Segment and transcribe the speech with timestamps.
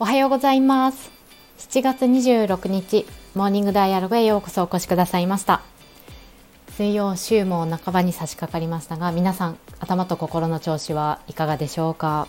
[0.00, 1.12] おはようございます。
[1.58, 3.06] 7月26日
[3.36, 5.62] モーニングダイアログへようこそお越しくださいました。
[6.70, 12.26] 水曜週も半ばに差し掛かりましたが皆さん頭と心の調子はいかがでしょうか、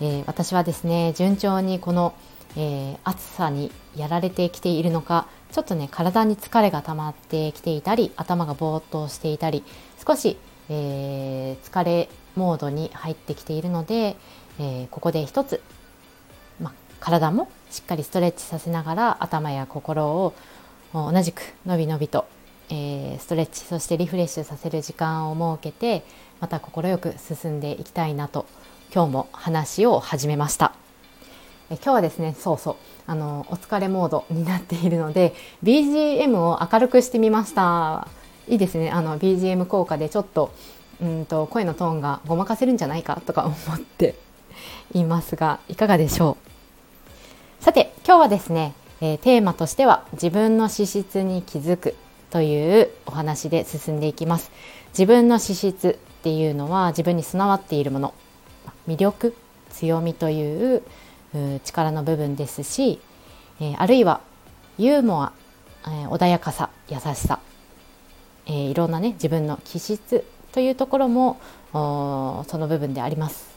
[0.00, 2.14] えー、私はですね順調にこの、
[2.56, 9.62] えー、暑さにやられてきているのかちょっとね体に疲れが溜まってきていたり頭がぼーっとしていたり
[10.06, 10.38] 少し、
[10.70, 14.16] えー、疲れモードに入ってきているので、
[14.58, 15.60] えー、ここで一つ、
[17.00, 20.34] 体もしっかりストレッチさせながら頭や心を
[20.92, 22.26] 同じくのびのびと、
[22.70, 26.04] えー、ストレッチそしてリフレッシュさせる時間を設けて
[26.40, 28.46] また快く進んでいきたいなと
[28.94, 30.72] 今日も話を始めました。
[31.68, 32.76] え今日はですねそうそう
[33.08, 38.06] あのお疲れモードになっているので BGM を明るくしてみました
[38.46, 40.52] いいですねあの BGM 効果でちょっと
[41.02, 44.14] うんと声のトーンがごまかせるんじゃないかとか思って
[44.92, 46.45] いますがいかがでしょう？
[47.66, 51.96] さて今日はですね、えー、テーマとしては自分の資質に気づく
[52.30, 54.52] というお話で進んでいきます
[54.90, 58.14] 自分の資質っていうのは自分に備わっているもの
[58.86, 59.34] 魅力
[59.70, 60.82] 強みという
[61.64, 63.00] 力の部分ですし、
[63.58, 64.20] えー、あるいは
[64.78, 65.32] ユーモア、
[65.88, 67.40] えー、穏やかさ優しさ、
[68.46, 71.40] えー、いろんなね自分の気質というところも
[71.72, 73.55] その部分であります。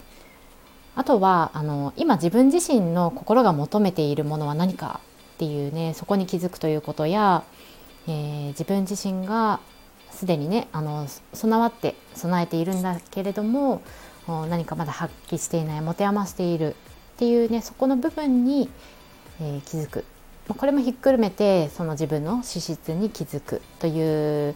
[1.00, 5.00] あとはあの今自分自身の心が求めているものは何か
[5.36, 7.46] っていうねそこに気づくということや、
[8.06, 9.62] えー、自分自身が
[10.12, 13.82] すでにねあの備わって備えているんだけれども
[14.28, 16.74] 何かまだ発揮していない持て余しているっ
[17.16, 18.70] ていうねそこの部分に、
[19.40, 20.04] えー、気づく。
[20.50, 24.56] これもひっくるめてその自分の資質に気づくという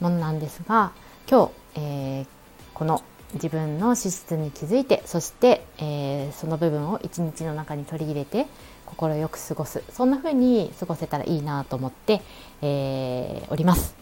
[0.00, 0.92] ものなんですが
[1.28, 2.26] 今日えー、
[2.74, 3.02] この
[3.34, 8.46] 自分の資質に気づいてそして、えー、その部分を一日の中に取り入れて
[8.86, 9.82] 心よく過ごす。
[9.90, 12.20] そんな風に過ごせたらいいなと思って、
[12.60, 13.94] えー、おります。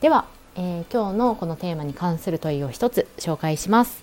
[0.00, 4.02] では、え今日のこのテーマに関する問いを一つ紹介します。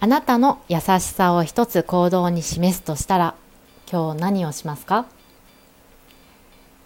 [0.00, 3.34] あなたの優しさを一つ行動に示すとしたら
[3.90, 5.06] 今日何をしますか？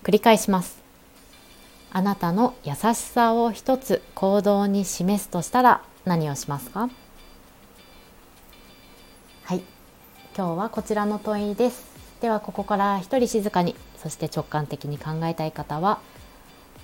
[0.02, 0.81] 繰り返します。
[1.94, 6.88] あなたの優しさを一つ行動に示すとしたら何をしますか？
[9.44, 9.58] はい。
[10.34, 11.84] 今日はこちらの問いです。
[12.22, 16.00] ではここから一人静かにそして直感的に考えたい方は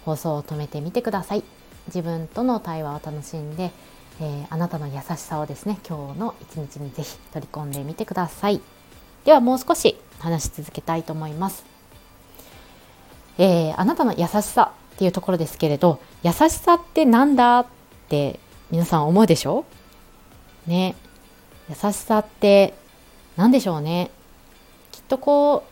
[0.04, 1.44] 放送を止めてみてください。
[1.86, 3.70] 自分との対話を楽しんで、
[4.20, 8.60] えー、あなたの優しさをですね今日の一日にぜひ取り込んでみてください。
[9.24, 11.64] ではもう少し話し続けたいと思います、
[13.38, 17.66] えー、あなたの優しさっていうところですけれど優しさってなんだっ
[18.08, 19.64] て皆さん思うでしょ？
[20.66, 20.96] ね。
[21.68, 22.74] 優しさって
[23.36, 24.10] 何でしょうね？
[24.90, 25.64] きっとこ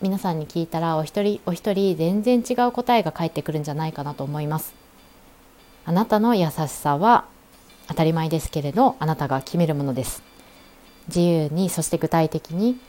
[0.00, 4.74] う皆さんに聞いたらお一人お一人全然違う答えが返ってくるんじゃないかなと思います。
[5.84, 7.26] あなたの優しさは
[7.86, 10.24] 当たり前ですけれどあなたが決めるものです。
[11.06, 12.80] 自由にそして具体的に、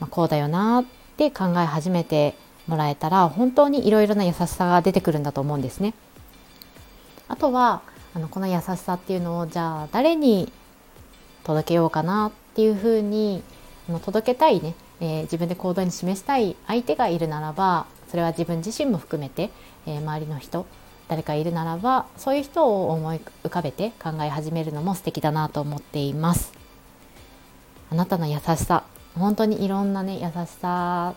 [0.00, 0.84] まあ、こうだよなっ
[1.16, 2.34] て考え始めて
[2.66, 5.94] もらえたら本当にいろいろな優しさが出てくるんだと思うんですね。
[7.28, 7.82] あとは
[8.14, 10.52] あのこの優しさっていうのをじゃあ誰に
[11.44, 13.42] 届けようかなっていうふうに
[13.88, 19.50] あの届けたいね、えー、自分で行動に示したい相手がいるならばそれは自分自身も含めて、
[19.86, 20.66] えー、周りの人
[21.08, 26.52] 誰かいるならばそういう人を思い浮かべて考え始めるのも素敵だなと思っています。
[27.90, 28.82] あなたの優しさ
[29.14, 31.14] 本当にいろんなね優しさ、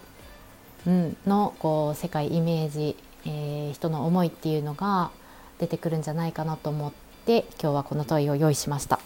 [0.85, 2.95] のこう世界イメージ、
[3.25, 5.11] えー、人の思いっていうのが
[5.59, 6.91] 出てくるんじゃないかなと思っ
[7.25, 8.99] て今日はこの問いを用意しました。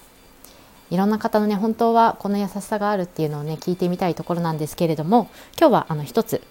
[0.90, 6.42] いろんな方のね本当はこの優しさがあるっていうのをね聞いてみたいところなんですけれども今日はあの一つ、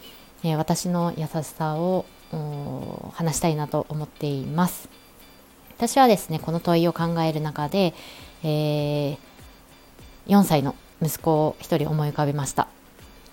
[0.43, 2.05] えー、私の優しさを
[3.13, 4.89] 話したいなと思っています。
[5.77, 7.95] 私はですねこの問いを考える中で、
[8.43, 9.19] えー、
[10.27, 12.69] 4歳の息子を一人思い浮かべました。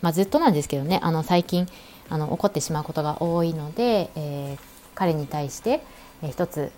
[0.02, 1.68] まあ、ずっとなんですけどねあの最近
[2.10, 4.60] あの怒ってしまうことが多いので、えー、
[4.96, 5.82] 彼に対して、
[6.22, 6.72] えー、一つ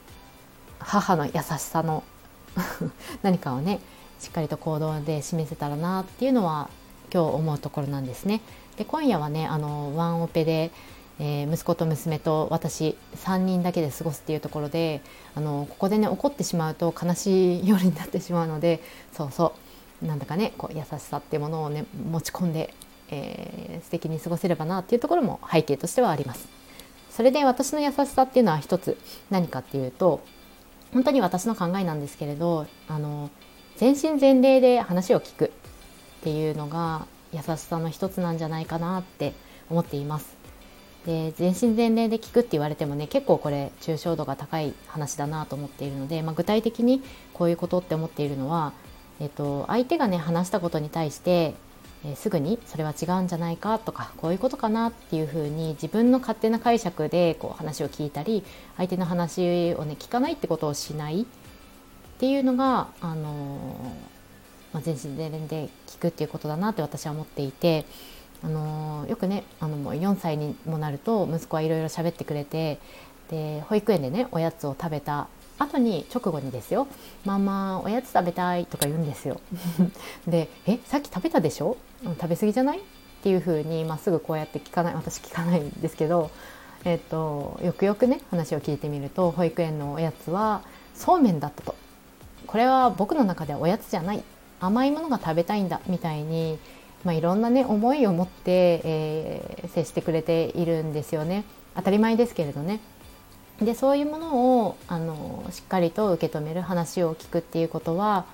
[0.79, 2.03] 母の優しさの
[3.21, 3.79] 何かをね
[4.19, 6.69] しっかりと行動で示せたらなっていうのは
[7.13, 8.41] 今日思うところなんですね。
[8.77, 10.71] で今夜はねあのワンオペで、
[11.19, 15.01] えー、息子と娘と私3人だけで過ごすっていうところで
[15.35, 18.81] あのここでね怒ってしまうと悲しい夜になってしまうので
[19.13, 19.53] そうそ
[20.01, 22.73] うなんだかねこう優しさっていうものをね持ち込んで
[23.11, 26.47] えー、素敵に過ごせればなっていうところも背景としてはあります。
[27.11, 28.97] それで私の優しさっていうのは一つ
[29.29, 30.21] 何かっていうと
[30.93, 33.29] 本当に私の考えなんですけれどあの
[33.75, 35.49] 全身全霊で話を聞くっ
[36.23, 39.33] ていうのが優しさの一つなんじゃないかなって
[39.69, 40.37] 思っています。
[41.05, 47.01] で全身全霊で聞くって言われてもね結構これ抽象度が高い話だなと思っているので、まあ、具体的に
[47.33, 48.71] こういうことって思っているのは、
[49.19, 51.55] えっと、相手がね話したことに対して、
[52.03, 58.43] えー、すぐにそれは違うんじゃないかとかこういうことかなっていうふうに自分の勝手な解釈でこう話を聞いたり
[58.77, 61.25] 相手の話をね聞かないってことをしないっ
[62.19, 67.85] ていうのが、あのー、まあ、全身全霊で聞くっていうことだなって私は思っていて。
[68.43, 72.79] あのよくねあのもう4歳にもなると息子はいろいろ喋ってくれて
[73.29, 75.27] で保育園でねおやつを食べた
[75.61, 76.87] 後に直後にですよ
[77.25, 79.39] 「ママおやつ食べたい」とか言うんですよ。
[80.27, 81.77] で「えさっき食べたでしょ？
[82.03, 82.81] 食べ過ぎじゃない?」っ
[83.23, 86.31] ていうふうにまっすぐこうやって聞かない私聞かないんですけど、
[86.85, 90.61] えっと、よくよくね話を聞いてみると保育園のおやつは
[90.95, 91.75] そうめんだったと。
[92.47, 94.23] これは僕の中ではおやつじゃない
[94.59, 96.57] 甘いものが食べたいんだみたいに
[97.03, 102.79] まあ、いろんなね思いを持って、えー、接してくれているんですよね当たり前ですけれどね。
[103.61, 108.25] でそういうものをあのしっかりと受け止める話を聞くっていうことは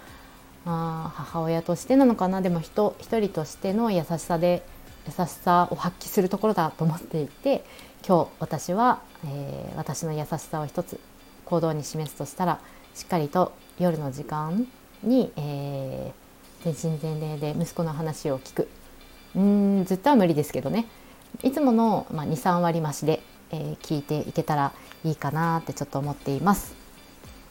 [0.65, 2.41] あ母親としてなのかな。
[2.41, 4.63] でも人一人としての優しさで
[5.06, 7.63] 優しさを発揮するところだと思っていて
[8.06, 11.00] 今日私は、えー、私の優しさを一つ
[11.45, 12.59] 行動に示すとしたら
[12.95, 14.68] しっかりと夜の時間
[15.03, 16.27] に、えー
[16.63, 18.68] 全身全霊で息子の話を聞く。
[19.35, 20.85] うんずっとは無理ですけどね。
[21.44, 23.17] いつもの、まあ、23割増しで、
[23.52, 24.74] えー、聞いていけたら
[25.04, 26.76] いいかなってちょっと思っています。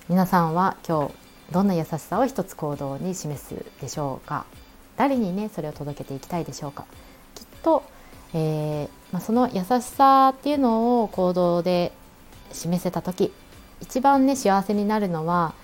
[0.08, 1.14] 皆さんは今日
[1.52, 4.46] どんな優しさを一つ行動に示すでしょうか？
[4.96, 6.84] 誰にねそれを届けていきたいでしょうか？
[7.34, 7.82] きっと、
[8.34, 11.92] えー、まあ、その優しさっていうのを行動で
[12.52, 13.32] 示せた時
[13.80, 15.54] 一番ね幸せになるのは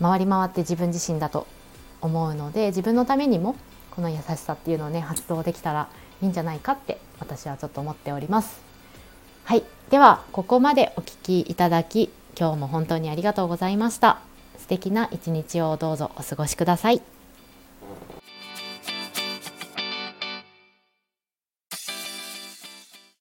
[0.00, 1.46] 回り回って自分自身だと
[2.00, 3.56] 思うので自分のためにも
[3.90, 5.88] この優しさっていうのをね発動できたら
[6.22, 8.67] いいんじゃないかって私はちょっと思っております。
[9.48, 9.64] はい。
[9.88, 14.18] ではここまでお聴きいただき今日も本当にありがとうございました。
[14.58, 17.00] 素敵な一日をどうぞお過ごしください。